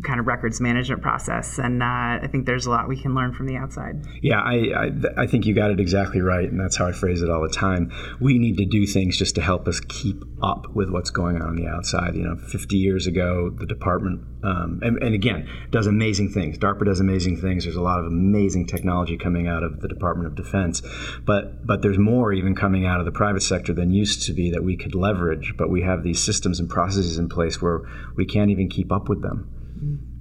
kind 0.04 0.20
of 0.20 0.28
records 0.28 0.62
management 0.62 1.02
process. 1.02 1.58
And 1.58 1.82
uh, 1.82 1.86
I 1.86 2.28
think 2.32 2.46
there's 2.46 2.66
a 2.66 2.70
lot 2.70 2.88
we 2.88 3.02
can 3.02 3.16
learn 3.16 3.34
from 3.34 3.48
the 3.48 3.56
outside. 3.56 4.06
Yeah, 4.22 4.42
I, 4.42 4.54
I, 4.54 5.24
I 5.24 5.28
think 5.28 5.46
you 5.46 5.56
got 5.56 5.72
it 5.72 5.80
exactly 5.80 6.22
right, 6.22 6.50
and 6.50 6.60
that's 6.60 6.76
how 6.76 6.86
I 6.86 6.92
phrase 6.92 7.22
it 7.22 7.30
all 7.30 7.42
the 7.42 7.50
time. 7.50 7.92
We 8.20 8.38
need 8.38 8.58
to 8.58 8.66
do 8.66 8.86
things 8.86 9.18
just 9.18 9.36
to 9.36 9.42
help 9.42 9.68
us 9.68 9.80
keep 9.80 10.24
up 10.42 10.68
with 10.76 10.90
what's 10.90 11.10
going 11.10 11.42
on 11.42 11.48
on 11.48 11.56
the 11.56 11.68
outside. 11.68 12.16
You 12.16 12.24
know, 12.24 12.36
50 12.36 12.78
years 12.78 13.08
ago, 13.08 13.50
the 13.50 13.66
department, 13.66 14.22
um, 14.44 14.80
and, 14.84 15.02
and 15.02 15.16
again, 15.16 15.50
does 15.72 15.88
amazing 15.88 16.30
things. 16.30 16.58
DARPA 16.58 16.86
does 16.86 17.00
amazing 17.00 17.38
things. 17.38 17.64
There's 17.64 17.76
a 17.76 17.82
lot 17.82 18.00
of 18.00 18.06
amazing 18.06 18.68
technology 18.68 19.18
coming 19.18 19.48
out 19.48 19.64
of 19.64 19.82
the 19.82 19.88
Department 19.88 20.28
of 20.28 20.36
Defense, 20.36 20.82
but 21.26 21.66
but 21.66 21.82
there's 21.82 21.98
more 21.98 22.34
even 22.34 22.56
coming 22.56 22.86
out 22.86 23.00
of 23.00 23.06
the 23.06 23.12
private 23.12 23.42
sector 23.42 23.74
than 23.74 23.92
used 23.92 24.24
to 24.28 24.34
be 24.34 24.52
that 24.52 24.64
we 24.64 24.78
could 24.78 24.94
leverage. 24.94 25.54
But 25.58 25.70
we 25.70 25.82
have 25.82 26.04
these 26.04 26.24
systems 26.24 26.60
and 26.60 26.70
processes 26.70 27.18
in 27.18 27.30
place 27.30 27.62
where 27.62 27.82
we 28.16 28.26
can't 28.26 28.52
even 28.52 28.70
keep 28.70 28.92
up 28.92 29.10
with 29.10 29.22
them. 29.22 29.57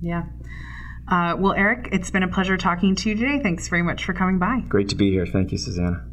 Yeah. 0.07 0.25
Uh, 1.09 1.37
well, 1.39 1.53
Eric, 1.53 1.89
it's 1.93 2.11
been 2.11 2.23
a 2.23 2.29
pleasure 2.29 2.57
talking 2.57 2.95
to 2.97 3.09
you 3.09 3.17
today. 3.17 3.41
Thanks 3.41 3.69
very 3.69 3.83
much 3.83 4.05
for 4.05 4.13
coming 4.13 4.39
by. 4.39 4.61
Great 4.69 4.89
to 4.89 4.97
be 4.97 5.11
here. 5.11 5.27
Thank 5.27 5.53
you, 5.53 5.59
Susanna. 5.59 6.05